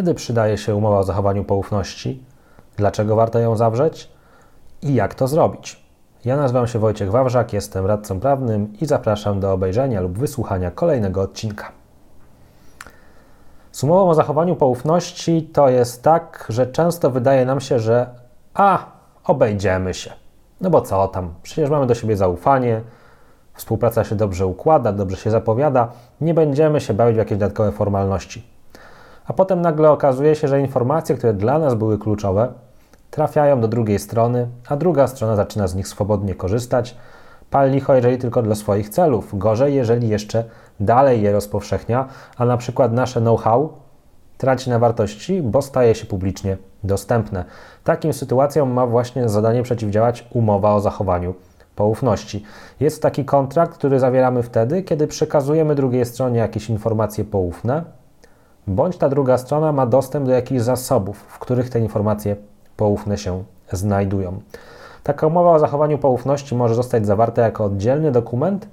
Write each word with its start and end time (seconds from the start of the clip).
kiedy 0.00 0.14
przydaje 0.14 0.58
się 0.58 0.76
umowa 0.76 0.98
o 0.98 1.02
zachowaniu 1.02 1.44
poufności, 1.44 2.24
dlaczego 2.76 3.16
warto 3.16 3.38
ją 3.38 3.56
zawrzeć 3.56 4.10
i 4.82 4.94
jak 4.94 5.14
to 5.14 5.28
zrobić. 5.28 5.84
Ja 6.24 6.36
nazywam 6.36 6.66
się 6.66 6.78
Wojciech 6.78 7.10
Wawrzak, 7.10 7.52
jestem 7.52 7.86
radcą 7.86 8.20
prawnym 8.20 8.72
i 8.80 8.86
zapraszam 8.86 9.40
do 9.40 9.52
obejrzenia 9.52 10.00
lub 10.00 10.18
wysłuchania 10.18 10.70
kolejnego 10.70 11.22
odcinka. 11.22 11.72
Z 13.72 13.84
umową 13.84 14.10
o 14.10 14.14
zachowaniu 14.14 14.56
poufności 14.56 15.42
to 15.52 15.68
jest 15.68 16.02
tak, 16.02 16.46
że 16.48 16.66
często 16.66 17.10
wydaje 17.10 17.44
nam 17.44 17.60
się, 17.60 17.78
że 17.78 18.06
a, 18.54 18.86
obejdziemy 19.24 19.94
się. 19.94 20.12
No 20.60 20.70
bo 20.70 20.80
co 20.80 21.08
tam, 21.08 21.34
przecież 21.42 21.70
mamy 21.70 21.86
do 21.86 21.94
siebie 21.94 22.16
zaufanie, 22.16 22.80
współpraca 23.54 24.04
się 24.04 24.14
dobrze 24.14 24.46
układa, 24.46 24.92
dobrze 24.92 25.16
się 25.16 25.30
zapowiada, 25.30 25.88
nie 26.20 26.34
będziemy 26.34 26.80
się 26.80 26.94
bawić 26.94 27.14
w 27.14 27.18
jakieś 27.18 27.38
dodatkowe 27.38 27.72
formalności. 27.72 28.59
A 29.30 29.32
potem 29.32 29.60
nagle 29.60 29.90
okazuje 29.90 30.34
się, 30.34 30.48
że 30.48 30.60
informacje, 30.60 31.16
które 31.16 31.32
dla 31.32 31.58
nas 31.58 31.74
były 31.74 31.98
kluczowe, 31.98 32.52
trafiają 33.10 33.60
do 33.60 33.68
drugiej 33.68 33.98
strony, 33.98 34.48
a 34.68 34.76
druga 34.76 35.06
strona 35.06 35.36
zaczyna 35.36 35.66
z 35.66 35.74
nich 35.74 35.88
swobodnie 35.88 36.34
korzystać. 36.34 36.96
Pal 37.50 37.70
licho, 37.70 37.94
jeżeli 37.94 38.18
tylko 38.18 38.42
dla 38.42 38.54
swoich 38.54 38.88
celów. 38.88 39.38
Gorzej, 39.38 39.74
jeżeli 39.74 40.08
jeszcze 40.08 40.44
dalej 40.80 41.22
je 41.22 41.32
rozpowszechnia, 41.32 42.08
a 42.36 42.44
na 42.44 42.56
przykład 42.56 42.92
nasze 42.92 43.20
know-how 43.20 43.72
traci 44.38 44.70
na 44.70 44.78
wartości, 44.78 45.42
bo 45.42 45.62
staje 45.62 45.94
się 45.94 46.06
publicznie 46.06 46.56
dostępne. 46.84 47.44
Takim 47.84 48.12
sytuacjom 48.12 48.72
ma 48.72 48.86
właśnie 48.86 49.28
zadanie 49.28 49.62
przeciwdziałać 49.62 50.28
umowa 50.32 50.74
o 50.74 50.80
zachowaniu 50.80 51.34
poufności. 51.76 52.44
Jest 52.80 53.02
taki 53.02 53.24
kontrakt, 53.24 53.74
który 53.74 54.00
zawieramy 54.00 54.42
wtedy, 54.42 54.82
kiedy 54.82 55.06
przekazujemy 55.06 55.74
drugiej 55.74 56.04
stronie 56.04 56.38
jakieś 56.38 56.70
informacje 56.70 57.24
poufne, 57.24 57.99
bądź 58.66 58.96
ta 58.96 59.08
druga 59.08 59.38
strona 59.38 59.72
ma 59.72 59.86
dostęp 59.86 60.26
do 60.26 60.32
jakichś 60.32 60.60
zasobów, 60.60 61.16
w 61.16 61.38
których 61.38 61.70
te 61.70 61.80
informacje 61.80 62.36
poufne 62.76 63.18
się 63.18 63.44
znajdują. 63.72 64.40
Taka 65.02 65.26
umowa 65.26 65.50
o 65.50 65.58
zachowaniu 65.58 65.98
poufności 65.98 66.54
może 66.54 66.74
zostać 66.74 67.06
zawarta 67.06 67.42
jako 67.42 67.64
oddzielny 67.64 68.12
dokument, 68.12 68.68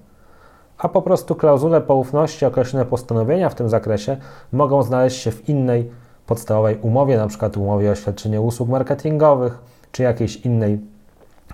a 0.77 0.89
po 0.89 1.01
prostu 1.01 1.35
klauzule 1.35 1.81
poufności, 1.81 2.45
określone 2.45 2.85
postanowienia 2.85 3.49
w 3.49 3.55
tym 3.55 3.69
zakresie 3.69 4.17
mogą 4.51 4.83
znaleźć 4.83 5.21
się 5.21 5.31
w 5.31 5.49
innej 5.49 5.91
podstawowej 6.25 6.77
umowie, 6.81 7.15
np. 7.15 7.49
umowie 7.57 7.91
o 7.91 7.95
świadczenie 7.95 8.41
usług 8.41 8.69
marketingowych 8.69 9.59
czy 9.91 10.03
jakiejś 10.03 10.35
innej 10.35 10.79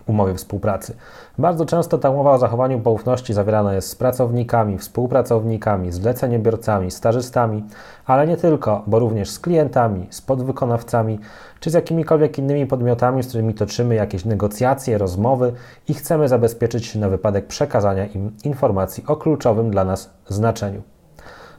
umowie 0.06 0.34
współpracy. 0.34 0.96
Bardzo 1.38 1.66
często 1.66 1.98
ta 1.98 2.10
umowa 2.10 2.32
o 2.32 2.38
zachowaniu 2.38 2.80
poufności 2.80 3.34
zawierana 3.34 3.74
jest 3.74 3.90
z 3.90 3.96
pracownikami, 3.96 4.78
współpracownikami, 4.78 5.92
zleceniobiorcami, 5.92 6.92
stażystami, 6.92 7.64
ale 8.06 8.28
nie 8.28 8.38
tylko, 8.38 8.84
bo 8.88 9.00
również 9.00 9.30
z 9.30 9.40
klientami, 9.40 10.08
z 10.10 10.22
podwykonawcami 10.22 11.20
czy 11.60 11.70
z 11.70 11.74
jakimikolwiek 11.74 12.38
innymi 12.38 12.66
podmiotami, 12.66 13.24
z 13.24 13.28
którymi 13.28 13.54
toczymy 13.54 13.96
jakieś 13.96 14.26
negocjacje, 14.26 14.98
rozmowy 14.98 15.54
i 15.88 15.94
chcemy 15.94 16.28
zabezpieczyć 16.28 16.86
się 16.86 17.00
na 17.00 17.10
wypadek 17.10 17.48
przekazania 17.48 18.06
im 18.06 18.32
informacji 18.44 19.04
o 19.08 19.16
kluczowym 19.16 19.72
dla 19.72 19.84
nas 19.84 20.10
znaczeniu. 20.28 20.82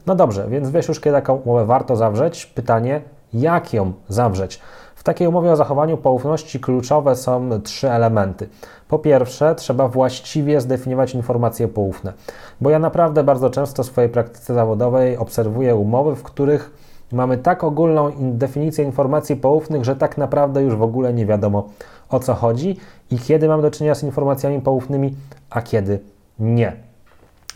No 0.06 0.14
dobrze, 0.14 0.48
więc 0.48 0.70
wiesz 0.70 0.88
już, 0.88 1.00
kiedy 1.00 1.16
taką 1.16 1.34
umowę 1.34 1.66
warto 1.66 1.96
zawrzeć? 1.96 2.46
Pytanie, 2.46 3.00
jak 3.34 3.72
ją 3.72 3.92
zawrzeć? 4.08 4.60
W 5.04 5.06
takiej 5.06 5.28
umowie 5.28 5.52
o 5.52 5.56
zachowaniu 5.56 5.96
poufności 5.96 6.60
kluczowe 6.60 7.16
są 7.16 7.62
trzy 7.62 7.90
elementy. 7.90 8.48
Po 8.88 8.98
pierwsze, 8.98 9.54
trzeba 9.54 9.88
właściwie 9.88 10.60
zdefiniować 10.60 11.14
informacje 11.14 11.68
poufne, 11.68 12.12
bo 12.60 12.70
ja 12.70 12.78
naprawdę 12.78 13.24
bardzo 13.24 13.50
często 13.50 13.82
w 13.82 13.86
swojej 13.86 14.10
praktyce 14.10 14.54
zawodowej 14.54 15.16
obserwuję 15.16 15.76
umowy, 15.76 16.16
w 16.16 16.22
których 16.22 16.70
mamy 17.12 17.38
tak 17.38 17.64
ogólną 17.64 18.12
definicję 18.18 18.84
informacji 18.84 19.36
poufnych, 19.36 19.84
że 19.84 19.96
tak 19.96 20.18
naprawdę 20.18 20.62
już 20.62 20.76
w 20.76 20.82
ogóle 20.82 21.14
nie 21.14 21.26
wiadomo 21.26 21.68
o 22.08 22.20
co 22.20 22.34
chodzi 22.34 22.76
i 23.10 23.18
kiedy 23.18 23.48
mamy 23.48 23.62
do 23.62 23.70
czynienia 23.70 23.94
z 23.94 24.02
informacjami 24.02 24.60
poufnymi, 24.60 25.16
a 25.50 25.62
kiedy 25.62 26.00
nie. 26.38 26.76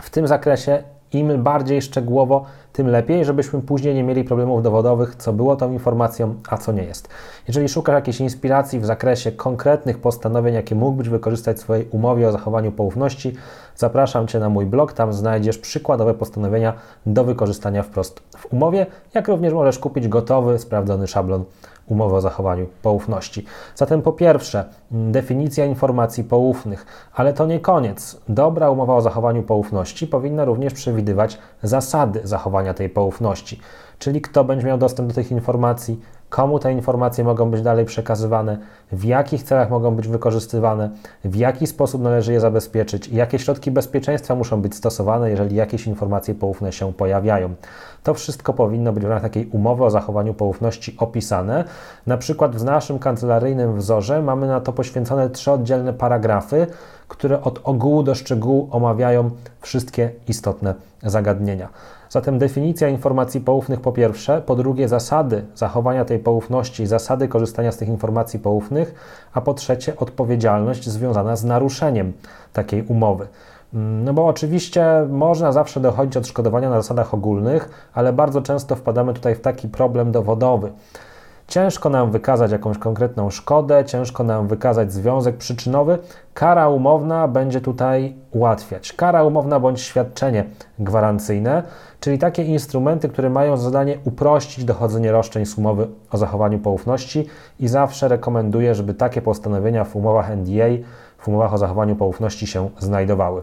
W 0.02 0.10
tym 0.10 0.26
zakresie 0.26 0.82
im 1.12 1.42
bardziej 1.42 1.82
szczegółowo, 1.82 2.44
tym 2.78 2.88
lepiej, 2.88 3.24
żebyśmy 3.24 3.62
później 3.62 3.94
nie 3.94 4.04
mieli 4.04 4.24
problemów 4.24 4.62
dowodowych, 4.62 5.16
co 5.16 5.32
było 5.32 5.56
tą 5.56 5.72
informacją, 5.72 6.34
a 6.48 6.58
co 6.58 6.72
nie 6.72 6.82
jest. 6.82 7.08
Jeżeli 7.48 7.68
szukasz 7.68 7.94
jakiejś 7.94 8.20
inspiracji 8.20 8.80
w 8.80 8.86
zakresie 8.86 9.32
konkretnych 9.32 9.98
postanowień, 9.98 10.54
jakie 10.54 10.74
mógłbyś 10.74 11.08
wykorzystać 11.08 11.56
w 11.56 11.60
swojej 11.60 11.88
umowie 11.90 12.28
o 12.28 12.32
zachowaniu 12.32 12.72
poufności, 12.72 13.34
zapraszam 13.76 14.26
Cię 14.26 14.38
na 14.38 14.48
mój 14.48 14.66
blog, 14.66 14.92
tam 14.92 15.12
znajdziesz 15.12 15.58
przykładowe 15.58 16.14
postanowienia 16.14 16.72
do 17.06 17.24
wykorzystania 17.24 17.82
wprost 17.82 18.20
w 18.36 18.52
umowie, 18.52 18.86
jak 19.14 19.28
również 19.28 19.54
możesz 19.54 19.78
kupić 19.78 20.08
gotowy, 20.08 20.58
sprawdzony 20.58 21.06
szablon 21.06 21.44
umowy 21.88 22.16
o 22.16 22.20
zachowaniu 22.20 22.66
poufności. 22.82 23.44
Zatem 23.74 24.02
po 24.02 24.12
pierwsze, 24.12 24.64
definicja 24.90 25.66
informacji 25.66 26.24
poufnych, 26.24 26.86
ale 27.14 27.32
to 27.32 27.46
nie 27.46 27.60
koniec. 27.60 28.20
Dobra 28.28 28.70
umowa 28.70 28.94
o 28.94 29.00
zachowaniu 29.00 29.42
poufności 29.42 30.06
powinna 30.06 30.44
również 30.44 30.74
przewidywać 30.74 31.38
zasady 31.62 32.20
zachowania 32.24 32.67
tej 32.74 32.88
poufności, 32.88 33.60
czyli 33.98 34.20
kto 34.20 34.44
będzie 34.44 34.66
miał 34.66 34.78
dostęp 34.78 35.08
do 35.08 35.14
tych 35.14 35.30
informacji, 35.30 36.00
komu 36.28 36.58
te 36.58 36.72
informacje 36.72 37.24
mogą 37.24 37.50
być 37.50 37.62
dalej 37.62 37.84
przekazywane, 37.84 38.58
w 38.92 39.04
jakich 39.04 39.42
celach 39.42 39.70
mogą 39.70 39.94
być 39.94 40.08
wykorzystywane, 40.08 40.90
w 41.24 41.36
jaki 41.36 41.66
sposób 41.66 42.02
należy 42.02 42.32
je 42.32 42.40
zabezpieczyć, 42.40 43.08
jakie 43.08 43.38
środki 43.38 43.70
bezpieczeństwa 43.70 44.34
muszą 44.34 44.62
być 44.62 44.74
stosowane, 44.74 45.30
jeżeli 45.30 45.56
jakieś 45.56 45.86
informacje 45.86 46.34
poufne 46.34 46.72
się 46.72 46.92
pojawiają. 46.92 47.54
To 48.02 48.14
wszystko 48.14 48.52
powinno 48.52 48.92
być 48.92 49.04
w 49.04 49.06
ramach 49.06 49.22
takiej 49.22 49.46
umowy 49.46 49.84
o 49.84 49.90
zachowaniu 49.90 50.34
poufności 50.34 50.96
opisane. 50.98 51.64
Na 52.06 52.16
przykład 52.16 52.56
w 52.56 52.64
naszym 52.64 52.98
kancelaryjnym 52.98 53.76
wzorze 53.76 54.22
mamy 54.22 54.46
na 54.46 54.60
to 54.60 54.72
poświęcone 54.72 55.30
trzy 55.30 55.52
oddzielne 55.52 55.92
paragrafy, 55.92 56.66
które 57.08 57.42
od 57.42 57.60
ogółu 57.64 58.02
do 58.02 58.14
szczegółu 58.14 58.68
omawiają 58.70 59.30
wszystkie 59.60 60.10
istotne 60.28 60.74
zagadnienia. 61.02 61.68
Zatem 62.10 62.38
definicja 62.38 62.88
informacji 62.88 63.40
poufnych 63.40 63.80
po 63.80 63.92
pierwsze, 63.92 64.42
po 64.46 64.56
drugie 64.56 64.88
zasady 64.88 65.44
zachowania 65.54 66.04
tej 66.04 66.18
poufności, 66.18 66.86
zasady 66.86 67.28
korzystania 67.28 67.72
z 67.72 67.76
tych 67.76 67.88
informacji 67.88 68.38
poufnych, 68.40 68.94
a 69.32 69.40
po 69.40 69.54
trzecie 69.54 69.96
odpowiedzialność 69.96 70.88
związana 70.88 71.36
z 71.36 71.44
naruszeniem 71.44 72.12
takiej 72.52 72.82
umowy. 72.82 73.26
Mm, 73.74 74.04
no 74.04 74.12
bo 74.12 74.26
oczywiście 74.26 74.86
można 75.08 75.52
zawsze 75.52 75.80
dochodzić 75.80 76.16
odszkodowania 76.16 76.70
na 76.70 76.76
zasadach 76.76 77.14
ogólnych, 77.14 77.88
ale 77.94 78.12
bardzo 78.12 78.42
często 78.42 78.76
wpadamy 78.76 79.14
tutaj 79.14 79.34
w 79.34 79.40
taki 79.40 79.68
problem 79.68 80.12
dowodowy. 80.12 80.72
Ciężko 81.48 81.88
nam 81.88 82.10
wykazać 82.10 82.52
jakąś 82.52 82.78
konkretną 82.78 83.30
szkodę, 83.30 83.84
ciężko 83.84 84.24
nam 84.24 84.48
wykazać 84.48 84.92
związek 84.92 85.36
przyczynowy. 85.36 85.98
Kara 86.34 86.68
umowna 86.68 87.28
będzie 87.28 87.60
tutaj 87.60 88.14
ułatwiać. 88.30 88.92
Kara 88.92 89.24
umowna 89.24 89.60
bądź 89.60 89.80
świadczenie 89.80 90.44
gwarancyjne, 90.78 91.62
czyli 92.00 92.18
takie 92.18 92.44
instrumenty, 92.44 93.08
które 93.08 93.30
mają 93.30 93.56
zadanie 93.56 93.98
uprościć 94.04 94.64
dochodzenie 94.64 95.12
roszczeń 95.12 95.46
z 95.46 95.58
umowy 95.58 95.88
o 96.10 96.18
zachowaniu 96.18 96.58
poufności 96.58 97.26
i 97.60 97.68
zawsze 97.68 98.08
rekomenduję, 98.08 98.74
żeby 98.74 98.94
takie 98.94 99.22
postanowienia 99.22 99.84
w 99.84 99.96
umowach 99.96 100.30
NDA, 100.36 100.68
w 101.18 101.28
umowach 101.28 101.54
o 101.54 101.58
zachowaniu 101.58 101.96
poufności 101.96 102.46
się 102.46 102.70
znajdowały. 102.78 103.42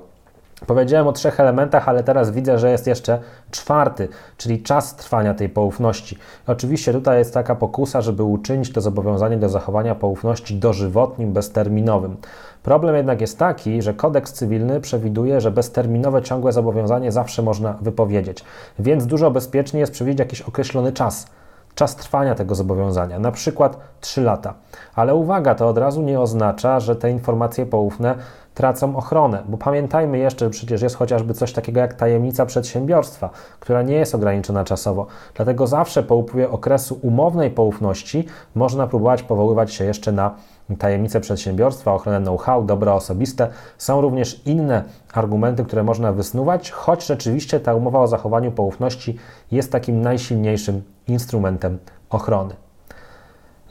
Powiedziałem 0.68 1.08
o 1.08 1.12
trzech 1.12 1.40
elementach, 1.40 1.90
ale 1.90 2.04
teraz 2.04 2.32
widzę, 2.32 2.60
że 2.60 2.72
jest 2.72 2.88
jeszcze 2.88 3.20
czwarty, 3.52 4.08
czyli 4.38 4.64
czas 4.64 4.96
trwania 4.96 5.34
tej 5.34 5.50
poufności. 5.50 6.18
Oczywiście 6.48 6.94
tutaj 6.94 7.18
jest 7.18 7.34
taka 7.34 7.56
pokusa, 7.56 8.02
żeby 8.02 8.24
uczynić 8.24 8.74
to 8.74 8.82
zobowiązanie 8.82 9.38
do 9.38 9.50
zachowania 9.50 9.96
poufności 9.96 10.56
dożywotnim, 10.56 11.34
bezterminowym. 11.34 12.18
Problem 12.64 12.96
jednak 12.96 13.22
jest 13.22 13.40
taki, 13.40 13.82
że 13.82 13.94
kodeks 13.94 14.34
cywilny 14.34 14.82
przewiduje, 14.82 15.42
że 15.42 15.52
bezterminowe 15.52 16.22
ciągłe 16.22 16.52
zobowiązanie 16.52 17.12
zawsze 17.12 17.42
można 17.42 17.74
wypowiedzieć, 17.82 18.44
więc 18.80 19.06
dużo 19.06 19.32
bezpieczniej 19.32 19.82
jest 19.82 19.94
przewidzieć 19.94 20.20
jakiś 20.20 20.42
określony 20.42 20.92
czas 20.92 21.28
czas 21.76 21.96
trwania 21.96 22.36
tego 22.36 22.56
zobowiązania, 22.56 23.20
na 23.20 23.32
przykład 23.32 23.78
3 24.02 24.22
lata. 24.22 24.54
Ale 24.96 25.16
uwaga, 25.16 25.56
to 25.56 25.70
od 25.70 25.78
razu 25.78 26.02
nie 26.02 26.20
oznacza, 26.20 26.80
że 26.80 26.96
te 26.96 27.12
informacje 27.12 27.66
poufne 27.66 28.16
tracą 28.56 28.96
ochronę, 28.96 29.44
bo 29.48 29.58
pamiętajmy 29.58 30.18
jeszcze, 30.18 30.46
że 30.46 30.50
przecież 30.50 30.82
jest 30.82 30.96
chociażby 30.96 31.34
coś 31.34 31.54
takiego 31.54 31.80
jak 31.80 31.94
tajemnica 31.94 32.46
przedsiębiorstwa, 32.46 33.30
która 33.60 33.82
nie 33.82 33.96
jest 33.96 34.16
ograniczona 34.16 34.64
czasowo. 34.64 35.08
Dlatego 35.34 35.68
zawsze 35.68 36.04
po 36.04 36.16
upływie 36.16 36.50
okresu 36.50 37.00
umownej 37.02 37.52
poufności 37.52 38.26
można 38.56 38.88
próbować 38.88 39.24
powoływać 39.24 39.74
się 39.74 39.86
jeszcze 39.86 40.12
na 40.12 40.36
tajemnicę 40.80 41.22
przedsiębiorstwa, 41.22 41.94
ochronę 41.94 42.22
know-how, 42.22 42.64
dobra 42.64 42.94
osobiste. 42.94 43.48
Są 43.78 44.02
również 44.02 44.42
inne 44.46 44.84
argumenty, 45.14 45.66
które 45.66 45.84
można 45.84 46.12
wysnuwać, 46.12 46.72
choć 46.72 47.06
rzeczywiście 47.06 47.60
ta 47.60 47.74
umowa 47.74 48.00
o 48.00 48.08
zachowaniu 48.08 48.52
poufności 48.52 49.18
jest 49.52 49.72
takim 49.72 50.02
najsilniejszym 50.02 50.84
instrumentem 51.08 51.80
ochrony. 52.10 52.65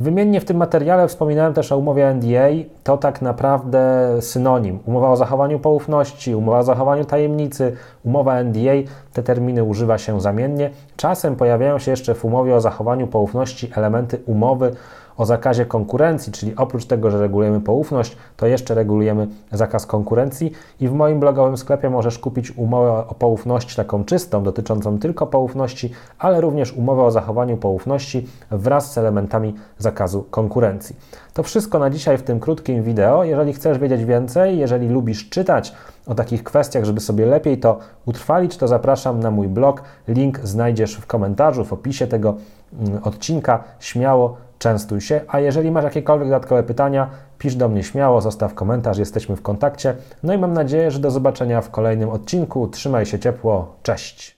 Wymiennie 0.00 0.41
w 0.41 0.44
tym 0.44 0.56
materiale 0.56 1.08
wspominałem 1.08 1.55
też 1.55 1.73
o 1.73 1.79
umowie 1.79 2.14
NDA. 2.14 2.49
To 2.85 2.96
tak 2.96 3.23
naprawdę 3.23 4.08
synonim. 4.20 4.79
Umowa 4.87 5.11
o 5.11 5.17
zachowaniu 5.17 5.58
poufności, 5.58 6.35
umowa 6.35 6.58
o 6.58 6.62
zachowaniu 6.62 7.05
tajemnicy, 7.05 7.76
umowa 8.05 8.43
NDA. 8.44 8.73
Te 9.12 9.23
terminy 9.23 9.64
używa 9.64 9.99
się 9.99 10.20
zamiennie. 10.20 10.70
Czasem 10.96 11.37
pojawiają 11.37 11.79
się 11.79 11.91
jeszcze 11.91 12.14
w 12.14 12.25
umowie 12.25 12.55
o 12.55 12.61
zachowaniu 12.61 13.06
poufności 13.06 13.70
elementy 13.76 14.20
umowy 14.26 14.75
o 15.16 15.26
zakazie 15.26 15.66
konkurencji, 15.66 16.32
czyli 16.32 16.56
oprócz 16.56 16.84
tego, 16.84 17.11
że 17.11 17.20
regulujemy 17.20 17.61
poufność, 17.61 18.16
to 18.37 18.46
jeszcze 18.46 18.75
regulujemy 18.75 19.28
zakaz 19.52 19.87
konkurencji 19.87 20.52
i 20.81 20.88
w 20.88 20.93
moim 20.93 21.20
blogowym 21.20 21.56
sklepie 21.56 21.90
możesz 21.90 22.19
kupić 22.19 22.56
umowę 22.56 22.90
o 23.08 23.14
poufności 23.14 23.76
taką 23.76 24.05
czystą, 24.05 24.43
dotyczącą 24.43 24.99
tylko 24.99 25.26
poufności, 25.26 25.90
ale 26.19 26.40
również 26.40 26.72
umowę 26.72 27.02
o 27.02 27.11
zachowaniu 27.11 27.56
poufności 27.56 28.28
wraz 28.50 28.93
z 28.93 28.99
elementami 28.99 29.55
zakazu 29.78 30.25
konkurencji. 30.31 30.96
To 31.34 31.43
wszystko 31.43 31.78
na 31.78 31.90
dzisiaj 31.90 32.19
w 32.19 32.22
tym 32.22 32.40
krótkim 32.40 32.82
wideo. 32.82 33.25
Jeżeli 33.25 33.52
chcesz 33.52 33.78
wiedzieć 33.78 34.05
więcej, 34.05 34.58
jeżeli 34.58 34.88
lubisz 34.88 35.28
czytać 35.28 35.75
o 36.06 36.14
takich 36.14 36.44
kwestiach, 36.44 36.84
żeby 36.84 37.00
sobie 37.00 37.26
lepiej 37.26 37.58
to 37.58 37.78
utrwalić, 38.06 38.56
to 38.56 38.69
zapraszam 38.69 39.20
na 39.20 39.31
mój 39.31 39.49
blog. 39.49 39.82
Link 40.08 40.38
znajdziesz 40.38 40.96
w 40.96 41.06
komentarzu, 41.06 41.64
w 41.64 41.72
opisie 41.72 42.06
tego 42.06 42.34
mm, 42.81 43.00
odcinka. 43.02 43.64
Śmiało 43.81 44.37
częstuj 44.64 45.00
się, 45.00 45.20
a 45.28 45.40
jeżeli 45.40 45.70
masz 45.70 45.84
jakiekolwiek 45.84 46.28
dodatkowe 46.28 46.62
pytania, 46.62 47.11
pisz 47.38 47.56
do 47.56 47.69
mnie 47.69 47.82
śmiało, 47.82 48.20
zostaw 48.20 48.55
komentarz, 48.55 48.99
jesteśmy 48.99 49.37
w 49.37 49.43
kontakcie. 49.43 49.96
No 50.22 50.34
i 50.34 50.38
mam 50.38 50.52
nadzieję, 50.52 50.90
że 50.90 50.99
do 50.99 51.11
zobaczenia 51.11 51.61
w 51.61 51.70
kolejnym 51.70 52.11
odcinku. 52.11 52.69
Trzymaj 52.69 53.06
się 53.06 53.19
ciepło, 53.19 53.76
cześć! 53.82 54.33